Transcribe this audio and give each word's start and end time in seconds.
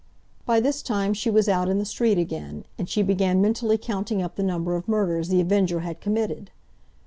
By 0.47 0.59
this 0.59 0.81
time 0.81 1.13
she 1.13 1.29
was 1.29 1.47
out 1.47 1.69
in 1.69 1.77
the 1.77 1.85
street 1.85 2.17
again, 2.17 2.65
and 2.75 2.89
she 2.89 3.03
began 3.03 3.39
mentally 3.39 3.77
counting 3.77 4.19
up 4.19 4.35
the 4.35 4.41
number 4.41 4.75
of 4.75 4.87
murders 4.87 5.27
The 5.29 5.41
Avenger 5.41 5.81
had 5.81 6.01
committed. 6.01 6.49